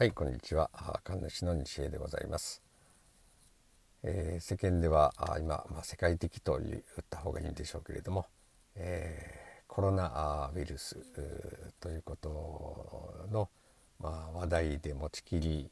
[0.00, 0.70] はいこんにちは
[1.04, 2.62] 神主の西江でございます、
[4.02, 8.24] えー、世間では今、まあ、世界的と言った方がいいんでしょうけれども、
[8.76, 10.96] えー、コロナウイルス
[11.80, 13.50] ということの、
[14.00, 15.68] まあ、話題で持ちきり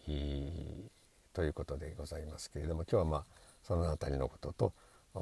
[1.32, 3.24] ということでございますけれども今日はまあ
[3.62, 4.74] その辺りのことと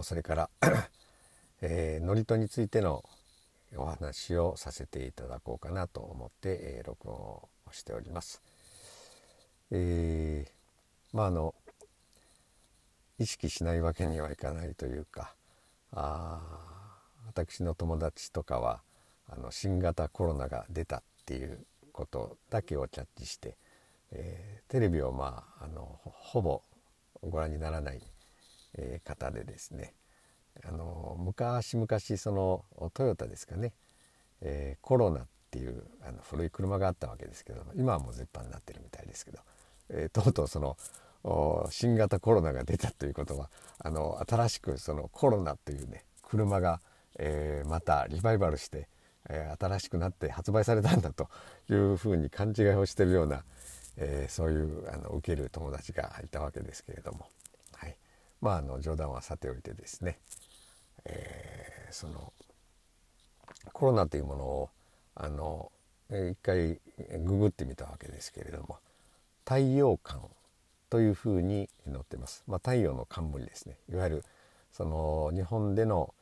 [0.02, 0.50] それから
[1.62, 3.04] えー、祝詞についての
[3.77, 8.43] お話をさせていただこうかなと思って、えー、録音をしております。
[9.70, 11.55] えー、まああの
[13.19, 15.34] 意識しないわけにはいかないというか
[15.93, 16.41] あ
[17.27, 18.83] 私の友達とかは
[19.29, 23.57] あの新型コロナが出たっていうことだけをキャッチして、
[24.12, 26.62] えー、テレビをまああのほぼ
[27.23, 28.02] ご覧にならない、
[28.74, 29.95] えー、方でですね
[30.65, 33.73] あの昔々そのトヨタですかね、
[34.41, 39.38] えー、コロナっていうあの古い車があったわけですけど今はもう絶版になってるみたいですけど
[39.90, 40.76] えー、とうとうその
[41.70, 46.80] 新型コロナが出たということはあの新しくそのコロナというね車が、
[47.18, 48.88] えー、またリバイバルして、
[49.28, 51.28] えー、新しくなって発売されたんだと
[51.68, 53.43] いうふうに勘違いをしてるような、
[53.96, 57.26] えー、そういうあの受ける友達がいたわけですけれども、
[57.74, 57.96] はい、
[58.40, 60.18] まああの冗談はさておいてですね、
[61.04, 62.32] えその
[63.73, 64.71] コロナというものを
[65.16, 65.72] あの
[66.10, 66.81] 一回
[67.25, 68.78] ググってみたわけですけれども。
[69.47, 70.28] 太陽冠
[70.91, 73.78] というふうに載ってます、まあ、太陽の冠ですね。
[73.89, 74.25] いわゆる
[74.72, 76.12] その日本での、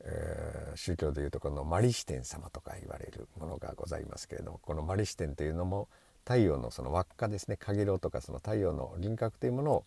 [0.00, 5.88] えー、宗教でいうとこのマリシテン様とか言われるものがございますけれどもこのマリシテンというのも
[6.24, 7.58] 太陽のその輪っかですね。
[7.68, 9.84] 陽色とかその太陽の輪郭というものを、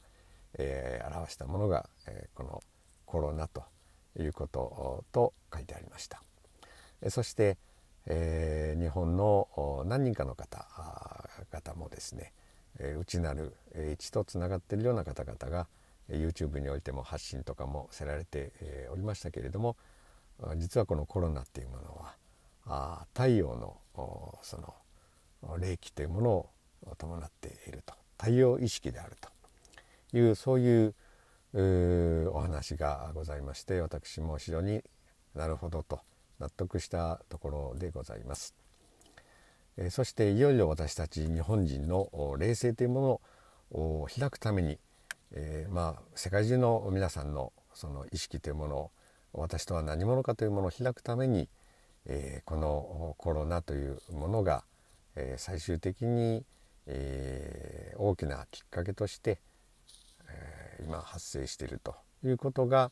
[0.60, 2.62] えー、表したものが、えー、この
[3.06, 3.64] コロナと
[4.20, 6.22] いうことと書いてありました。
[7.10, 7.58] そして、
[8.06, 12.34] えー、日本の何人かの方々もですね
[12.80, 13.56] 内なる、
[14.00, 15.68] 一とつながっているような方々が
[16.10, 18.52] YouTube においても発信とかもせられて、
[18.92, 19.78] おりましたけれども
[20.58, 22.06] 実はこのコロナっていうもの
[22.66, 23.78] は太陽の
[24.42, 26.50] その霊気というものを
[26.97, 30.96] 伴っていると太陽意識であるというそういう
[32.31, 34.84] お話がございまして私も非常に
[35.36, 36.00] なるほどと
[36.40, 38.62] 納得したところでございます。
[39.89, 43.22] そしていよいよ私たち日本人の霊性というも
[43.72, 44.78] のを開くために、
[45.31, 48.91] えー、まあ世界中の皆さんのその意識というものを
[49.34, 51.50] 私とは何者かというものを開くために、
[52.06, 54.63] えー、このコロナというものが、
[55.16, 56.45] えー、最終的に、
[56.85, 59.40] えー、大きなきっかけとして、
[60.29, 62.91] え今発生しているということが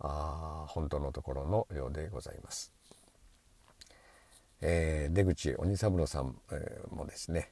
[0.00, 2.72] あ本当のところのようでございます。
[4.62, 6.36] えー、出口鬼三郎さん、
[6.90, 7.50] もですね、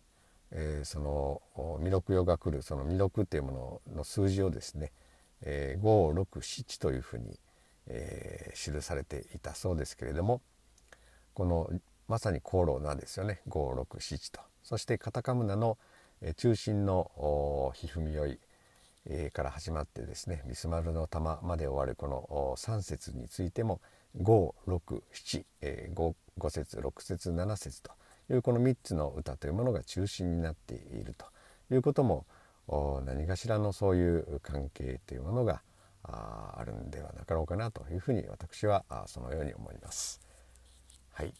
[0.52, 1.42] えー、その
[1.80, 4.92] 弥勒用が来るその弥勒っていうものの数字をですね、
[5.42, 7.38] えー、567というふうに、
[7.88, 10.40] えー、記されていたそうですけれども
[11.34, 11.70] この
[12.08, 14.40] まさにコロナですよね567と。
[14.62, 15.78] そしてカタカムナの
[16.36, 18.38] 中心のひふみよい
[19.32, 23.80] から始まってですねビスマルの玉まで終わるこの3節についても
[24.18, 27.92] 567、えー、5, 5節6節7節と
[28.30, 31.26] いうこの3つの歌というものが中心になっていると
[31.72, 32.26] いうことも
[33.04, 35.62] 何かしらのそういう関係というものが
[36.02, 40.20] あるんではなかろうかなというふうに私はそのように思います。
[41.12, 41.34] はい、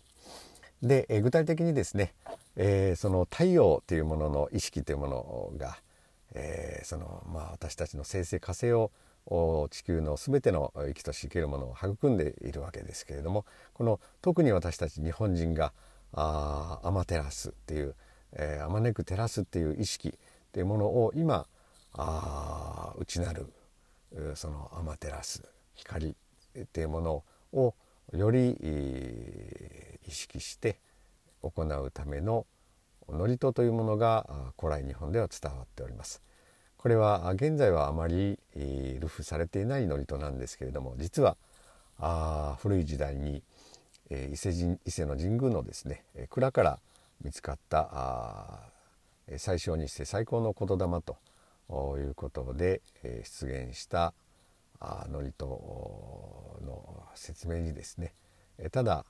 [0.82, 2.14] で、え具体的にですね、
[2.56, 5.78] えー、その太陽というものの意識というものが、
[6.34, 8.90] えー、そのまあ、私たちの生成火星を
[9.70, 15.72] 地球の全ての生きとし生けるものを育んでいるわけですけれどもこの特に私たち日本人が
[16.12, 17.94] あアマテラスっていう、
[18.32, 20.12] えー、あまねく照らすっていう意識っ
[20.52, 21.46] ていうものを今
[21.92, 23.52] あ内なる
[24.34, 26.16] そのアマテラス光
[26.58, 27.74] っていうものを
[28.12, 28.50] より
[30.06, 30.78] 意識して
[31.42, 32.46] 行うための
[33.08, 36.22] 祝詞というものが古来日本では伝わっております。
[36.80, 41.36] これは現在はあまり流布されていない祝詞なんですけれども実は
[41.98, 43.42] あ古い時代に、
[44.10, 46.78] 伊勢神伊勢の神宮のですね蔵から
[47.22, 48.60] 見つかったあ
[49.36, 54.14] 最小にして最高の言霊ということで、出現した
[54.80, 58.14] 祝詞の説明にですね
[58.72, 59.04] ただ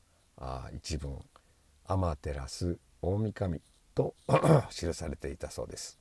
[0.74, 1.20] 一文
[1.86, 3.60] 「天照大神」
[3.94, 4.16] と
[4.74, 5.99] 記されていたそうです。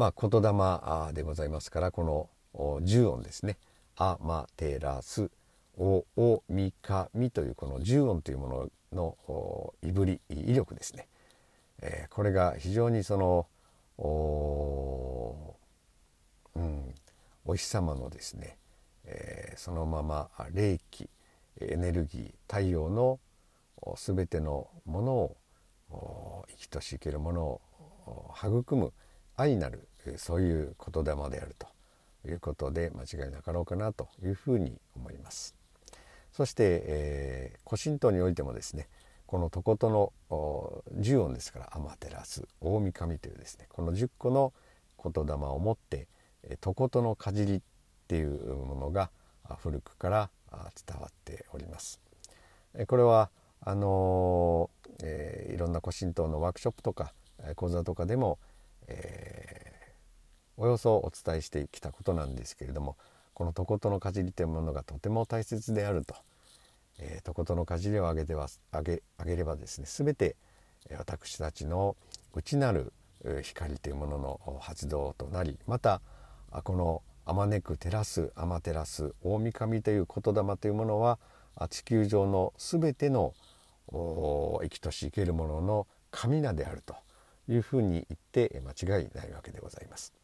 [0.00, 3.58] まあ、言霊でございますからこの十音ですね
[3.96, 5.30] 「あまてらす」
[5.76, 11.06] 「おおみかみ」というこの十音というもののいぶり威力ですね、
[11.82, 13.46] えー、これが非常にその
[13.98, 15.54] お,、
[16.54, 16.94] うん、
[17.44, 18.56] お日様のですね、
[19.04, 21.10] えー、そのまま霊気
[21.60, 23.20] エネルギー太陽の
[23.98, 25.12] 全てのもの
[25.90, 27.60] を生きとし生けるものを
[28.42, 28.94] 育む
[29.36, 31.68] 愛なるそういう言霊であると
[32.28, 35.54] いうことで間違いなかろうかなというふうに思います。
[36.32, 38.88] そして、えー、古神道においてもですね
[39.26, 44.52] この常との10音ですから「アマテラス」「大神」というですねこの10個の
[45.02, 46.08] 言霊を持って
[46.60, 47.62] 「常とのかじり」っ
[48.06, 49.10] ていうものが
[49.58, 50.30] 古くから
[50.86, 52.00] 伝わっております。
[52.86, 53.30] これは
[53.60, 57.12] あのー、えー、いろんな古神道のワークショップとか
[57.56, 58.38] 講座とかでも、
[58.86, 59.69] えー、
[60.60, 62.96] およそお伝えしてきたことなんですけれども
[63.32, 66.14] この「とことのかじり」というものがとても大切であると。
[67.02, 70.36] えー、とことのかじりを上げては上げ上げればですね全て
[70.98, 71.96] 私たちの
[72.34, 72.92] 内なる
[73.42, 76.02] 光というものの発動となりまた
[76.62, 81.18] このあまねく照らす天照らす大御神という言霊というものは
[81.70, 83.32] 地球上の全ての
[83.90, 86.96] 生きとし生けるものの神名であると
[87.48, 90.19] いうふうに言って間違いないわけでございます。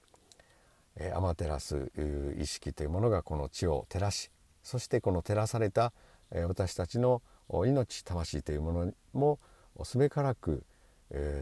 [0.98, 1.90] 天照す
[2.38, 4.31] 意識というものがこの地を照らし
[4.62, 5.93] そしてこの照らされた
[6.31, 7.22] 私たちの
[7.66, 9.38] 命魂というものも
[9.84, 10.64] すべからく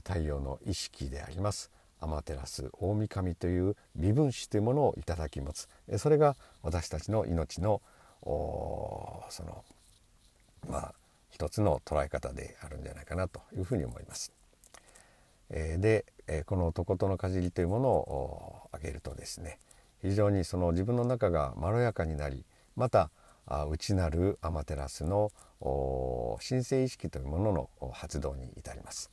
[0.04, 1.70] 太陽の意識であります
[2.00, 7.80] 天照大神という微分子というものをいただきますそれが私たちの命の
[8.22, 9.64] その
[10.68, 10.94] まあ
[11.30, 14.32] 一つの捉え方であるんじゃないかなというふうに思います。
[15.50, 16.05] で
[16.46, 19.58] この「とことのかじり」というものを挙げるとですね
[20.00, 22.44] 非常にその自分の中がまろやかになり
[22.76, 23.11] また
[23.69, 25.31] 内なるアマテラスの
[26.41, 29.11] 神聖意識というものの発動に至ります。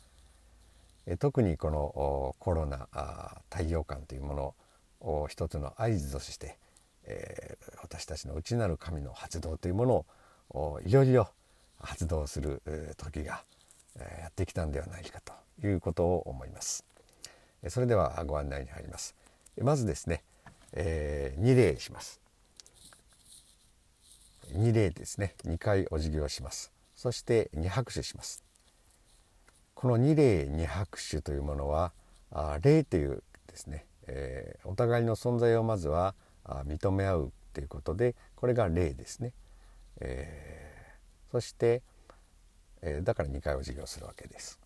[1.19, 4.55] 特にこのコロナ太陽感というもの
[5.01, 6.57] を一つの合図として、
[7.03, 10.05] え、私たちの内なる神の発動というもの
[10.51, 11.31] をいよいよ
[11.79, 12.61] 発動する
[12.97, 13.43] 時が
[13.97, 15.33] やってきたんではないかと
[15.67, 16.85] いうことを思います。
[17.69, 19.15] それではご案内に入ります。
[19.59, 20.23] まずですね、
[20.73, 22.21] えー、2礼します。
[24.53, 28.43] 2礼ですね2回お辞儀をしますそして2拍手します
[29.73, 31.93] この2礼2拍手というものは
[32.31, 36.13] あ礼というですね、えー、お互いの存在をまずは
[36.43, 39.33] あ認め合うということでこれが礼ですね、
[40.01, 41.81] えー、そして、
[42.81, 44.59] えー、だから2回お辞儀をするわけです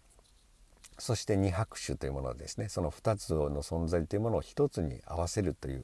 [0.97, 5.83] そして2拍手というものですねその2つの存在というものを1つに合わせるという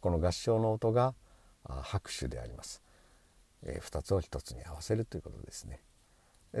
[0.00, 1.14] この合唱の音が
[1.64, 2.82] 拍手であります
[3.62, 5.80] え2つを1つに合わせるということですね。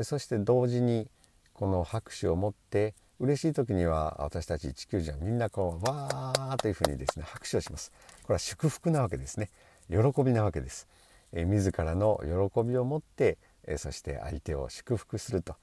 [0.02, 1.08] そして同時に
[1.52, 7.92] この拍手を持って嬉しい時には私たち地球人はみんなこうわーというふうにですね拍手をします。
[8.22, 9.50] これは祝福なわけですね。
[9.90, 10.88] 喜びなわけです。
[11.32, 15.56] え自らの喜びを持ってえそして相手を祝福すると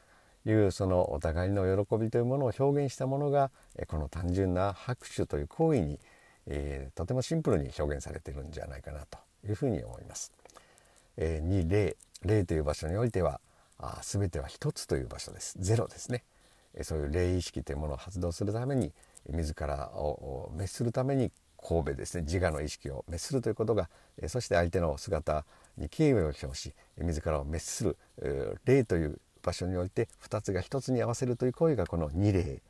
[0.50, 3.52] いうそのお互いの喜びというものを表現したものが
[3.88, 6.00] この単純な拍手という行為に、
[6.46, 10.32] えー、とてもシンプルに表現されているんじゃないかなというふうに思います。
[11.18, 13.42] えに霊霊という場所においては
[13.80, 15.56] あ全ては一つという場所です。
[15.60, 16.24] ゼロですね、
[16.74, 18.94] えそういう霊意識というものを発動するために
[19.30, 22.24] 自らを滅するために神戸ですね。
[22.24, 23.90] 自我の意識を滅するということが
[24.22, 25.46] えそして相手の姿
[25.78, 27.98] に敬意を表し自らを滅する
[28.66, 32.62] 霊という場所において2つが1つに合わせるという行為がこの二礼。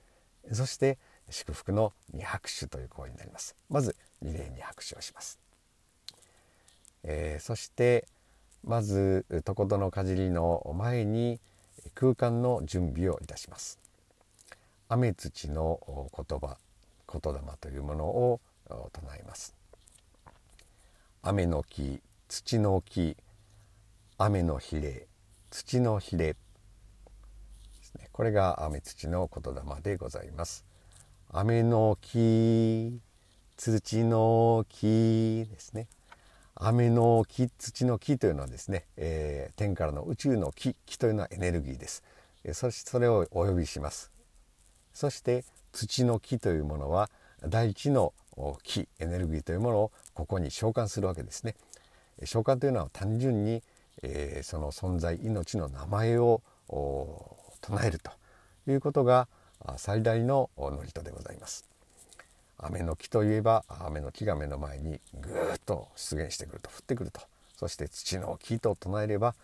[0.53, 3.55] そして祝福の二拍手という行為になります。
[3.67, 5.39] まず二礼二拍手をします、
[7.03, 8.07] えー、そして
[8.63, 11.39] まずとことのかじりの前に
[11.96, 13.79] 空間の準備をいたします。
[14.88, 15.79] 雨土の
[16.15, 16.57] 言葉
[17.12, 19.55] 言霊というものを唱えます。
[21.24, 23.17] 雨の木土の木
[24.17, 25.07] 雨の比例
[25.50, 26.36] 土の比例
[28.11, 30.65] これが雨土の言霊でございます。
[31.29, 32.99] 雨の木
[33.57, 35.87] 土の木ですね。
[36.55, 42.03] 雨の木土の木というのはですね、えー、天からの宇宙の木木というのはエネルギーです、
[42.43, 44.11] え、そしてそれをお呼びします。
[44.93, 47.11] そして土の木というものは
[47.47, 48.13] 大地の
[48.63, 51.55] 木エネルギーというものをここに召喚するわけですね。
[52.23, 53.61] 召喚というのは単純に、
[54.01, 56.41] えー、その存在命の名前を
[57.67, 58.12] 唱えると
[58.71, 59.27] いうことが
[59.75, 61.65] 最大のノリトでございます。
[62.57, 67.19] 雨の木といえば雨の木が目の前にぐーっと出現してくると降ってくると。
[67.57, 69.36] そして土の木と唱えれば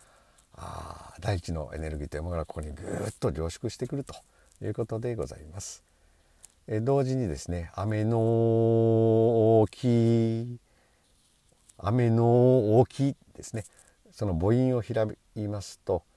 [0.55, 4.15] あ大地のエネルギーというものがここにぐーっと凝縮してくると
[4.63, 5.83] いうことでございます。
[6.67, 10.59] え同時にですね「雨のき」
[11.77, 13.65] 「雨のき」ですね。
[14.11, 16.03] その母音を開きますと「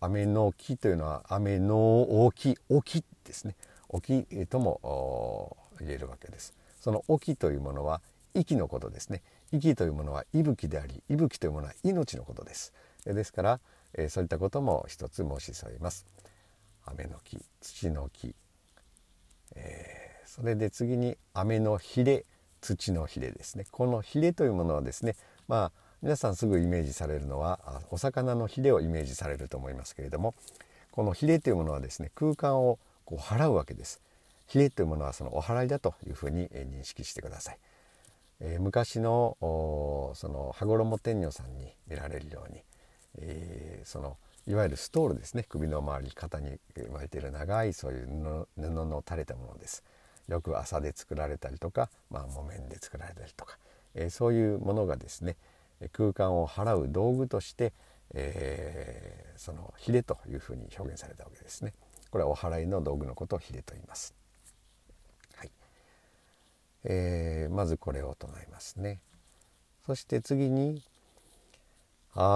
[0.00, 3.56] 雨のき」というのは「雨のき」「起き」ですね
[3.94, 6.54] 「起き」とも言えるわけです。
[6.80, 8.02] その「起き」というものは
[8.34, 9.22] 息のことですね。
[9.52, 12.72] 息というものは息吹であり息吹というものは命のことです。
[13.04, 13.60] ですから、
[13.92, 16.06] えそういったことも一つ申し添えます。
[16.86, 18.34] 雨の木土の木
[19.54, 22.24] えー、それで次に雨のひれ
[22.60, 25.16] 土のひれですねこのひれというものはですね
[25.48, 27.60] まあ皆さんすぐイメージされるのは
[27.92, 30.34] お魚のひれをイメージされると思いますけれども
[30.90, 34.00] このひれというものはですね空間をこう払うわけです。
[34.48, 37.58] ひれというものはそのお祓いだというふうに認識してください。
[38.40, 42.62] えー、昔のその羽衣天女さんに見られるように、
[43.18, 44.16] えー、その
[44.48, 46.58] いわゆるストールですね首の周り肩に
[46.92, 49.84] 巻いている長いそういう布の垂れたものです
[50.28, 53.56] よく麻で作られたりとか、まあ、木綿で作られたりとか、
[53.94, 55.36] えー、そういうものがですね
[55.92, 57.72] 空間を払う道具として、
[58.14, 61.74] えー、そのヒレというふうに表現されたわけですね。
[62.10, 64.14] これはお祓いの道具のことをヒレと言います、
[65.36, 65.50] はい。
[66.84, 69.00] えー、まずこれを唱えますね。
[69.86, 70.82] そして次に
[72.14, 72.26] あ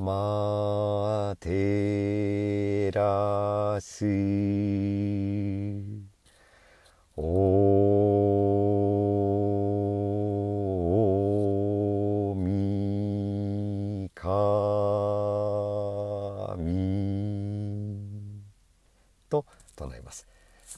[0.00, 4.06] まてらす
[7.16, 7.63] お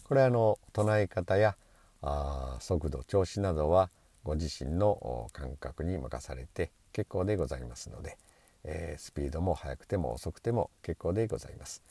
[0.05, 1.57] これはあの唱え方や
[2.03, 3.91] あ速度調子などは
[4.23, 8.17] ご自身の感覚に任されて結構でございますので、
[8.65, 11.83] えー、スピードも速くても遅くても結構でございます。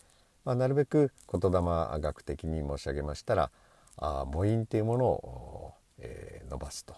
[0.43, 1.59] まあ、なるべく言霊
[1.99, 3.51] 学的に申し上げましたら
[3.97, 6.95] あ母音というものを、えー、伸ばすと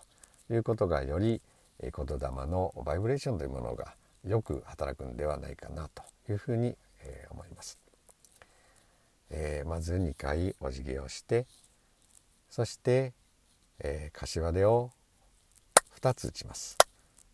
[0.52, 1.42] いうことがより
[1.80, 7.87] 言霊のバイブレーションというものがよく働くんではないかなというふうに、えー、思います。
[9.30, 11.46] えー、まず2回お辞儀をして
[12.50, 13.14] そして、
[13.80, 14.92] えー、柏手を
[16.00, 16.78] 2つ打ちます。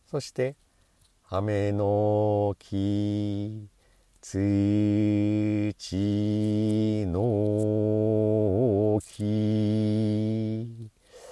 [0.09, 0.55] そして
[1.29, 3.69] 「雨の木
[4.21, 4.39] 土
[7.07, 10.67] の木」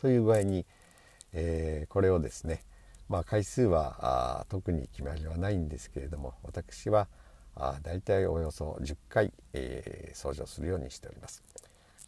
[0.00, 0.66] という具合に、
[1.32, 2.62] えー、これをですね
[3.08, 7.08] まあ回数は特に決まりはないんですけれども私は
[7.62, 11.42] あ大体およそ10回、えー、掃除をするようにしております。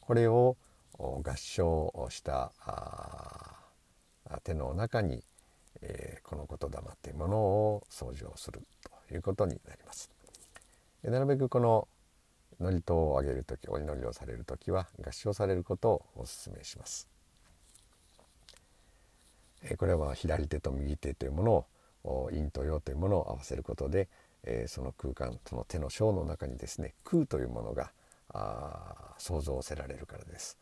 [0.00, 0.56] これを
[0.99, 2.52] 合唱した
[4.44, 5.23] 手の中に、
[5.82, 8.62] えー、この言霊というものを掃除をする
[9.09, 10.11] ということになります。
[11.02, 11.87] なるべくこの
[12.59, 17.09] 祝詞をあげる時お祈りをされる時は合唱されることをお勧めします。
[19.76, 21.66] これは左手と右手というもの
[22.04, 24.09] を陰と陽というものを合わせることで
[24.45, 27.93] えその空間その手の章の中にですね空というものが
[28.33, 30.59] あ想像せられるからです。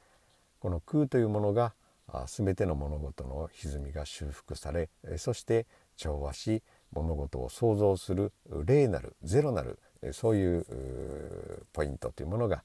[0.60, 1.72] この空というものが
[2.08, 8.32] あ全ての物事の歪みが修復されそして調和し物事を創造する
[8.66, 9.78] 霊なるゼロなる
[10.12, 12.62] そういうポイントというものが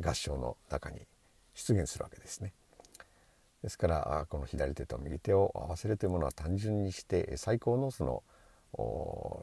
[0.00, 1.00] 合唱の中に
[1.54, 2.52] 出現するわけですね。
[3.62, 8.22] ですからこの左手と右手を合わせるというものは単純にして最高のその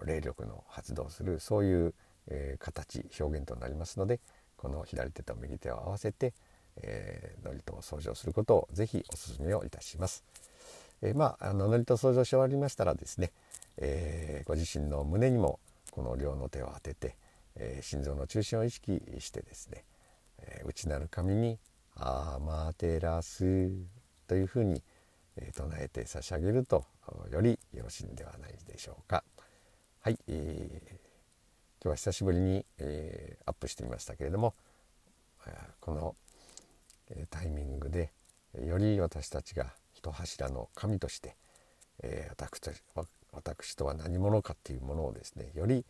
[0.06, 1.94] 霊力の発動するそういう、
[2.28, 4.22] え形表現となりますので
[4.56, 6.34] この左手と右手を合わせて、
[6.78, 10.24] えー、祝詞を掃除をすることをぜひお勧めをいたします。
[11.02, 13.34] えー、まああの祝詞掃除をし終わりましたらですね、
[13.78, 15.60] えー、ご自身の胸にも
[15.92, 17.18] この両の手を当てて、
[17.56, 19.84] え心臓の中心を意識してですね、
[20.40, 21.60] え内なる神に
[21.96, 23.70] 「アマテラス」
[24.28, 24.82] というふうに
[25.54, 26.86] 唱えて差し上げると
[27.32, 29.24] よりよろしいんではないでしょうか。
[30.02, 34.54] はい、えー、今日は久しぶりに、えー、アップしてみましたけれども
[35.80, 36.16] この
[37.30, 38.12] タイミングで
[38.62, 41.36] より私たちが一柱の神として、
[42.02, 42.82] え、私
[43.32, 45.86] 私とは何者かっていうものをですねより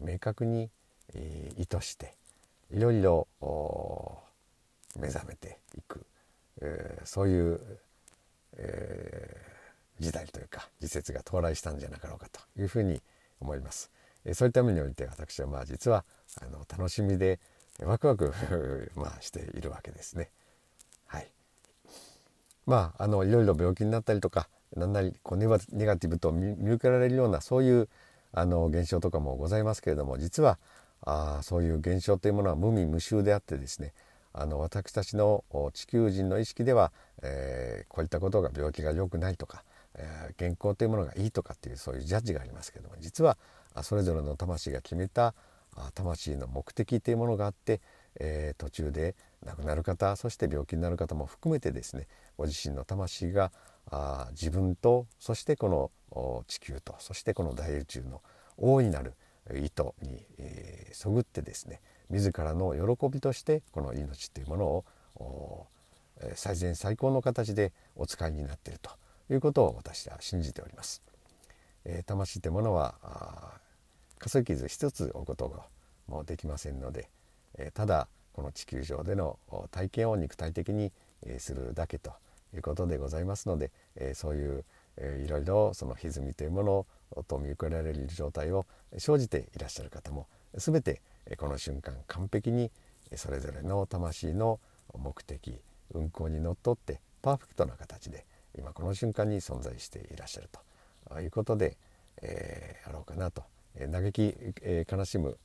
[0.00, 0.70] 明確に、
[1.14, 2.14] え、意図して
[2.72, 3.26] いろいろ
[4.98, 6.04] 目覚めていく、
[6.60, 7.60] え、そういう、
[8.56, 13.00] えー、時代というか時節が到来したんじゃなかろうかというふうに
[13.40, 13.90] 思います。
[14.24, 16.04] えー、そういった意味において私はまあ実は
[16.40, 17.40] あの楽しみで
[17.80, 18.32] ワクワク
[18.94, 20.30] まあしているわけですね。
[21.06, 21.30] はい。
[22.66, 27.88] まああのいろいろ病気になったりとか何なりこうネガティブと見受けられるようなそういう
[28.32, 30.58] あの現象とかもございますけれども実は
[31.02, 33.92] あそういう現象というものは無味無臭であってですね
[34.32, 43.36] あの私たちの地球人の意識では、えー、こういったことが病気が良くないとか、えー、健康というものがいいとかっていうそういうジャッジがありますけども実は
[43.82, 45.34] それぞれの魂が決めた
[45.94, 47.80] 魂の目的というものがあって、
[48.18, 52.06] えー、途中で亡くなる方そして病気になる方も含めてですね
[52.36, 53.52] ご自身の魂が
[53.90, 55.68] あ自分とそしてこ
[56.12, 58.20] の地球とそしてこの大宇宙の
[58.56, 59.14] 大いなる
[59.54, 64.64] 意図に、えー、そぐってですね自らの喜びとしてこの命というもの
[65.16, 65.66] を
[66.34, 68.90] 最善最高の形でお使いになっていると
[69.32, 71.02] いうことを私は信じております。
[71.84, 72.94] えー、魂というものは
[74.18, 75.64] 化石傷一つ置くこと
[76.08, 77.08] もできませんので、
[77.56, 79.38] えー、ただこの地球上での
[79.70, 80.92] 体験を肉体的に
[81.38, 82.12] するだけと
[82.54, 84.64] いうことでございますので、えそういう、
[84.96, 88.66] えいろいろその歪みというものをと見受けられる状態を
[88.98, 91.00] 生じていらっしゃる方も全て
[91.36, 92.70] この瞬間完璧に
[93.16, 94.60] それぞれの魂の
[94.96, 95.60] 目的
[95.92, 98.24] 運行にのっとってパーフェクトな形で
[98.58, 100.48] 今この瞬間に存在していらっしゃる
[101.08, 101.76] ということで、
[102.22, 103.42] えー、あろうかなと、
[103.74, 105.38] えー、嘆き、えー、悲しむ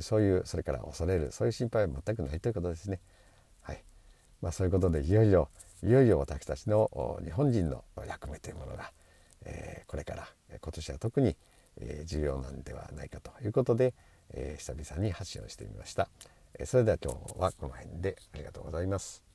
[0.00, 3.00] そういうそれから恐れるそういう心配は全くないということですね。
[3.60, 3.84] はい
[4.40, 5.50] まあ、そういうことでいよいよ
[5.82, 8.92] いよいよ私たちの日本人の役目というものが、
[9.44, 10.28] えー、これから
[10.62, 11.36] 今年は特に、
[11.78, 13.92] えー、重要なんではないかということで、
[14.34, 16.08] えー、久々に発信をしてみました。
[16.58, 19.31] えそれでは今日はこの辺でありがとうございます。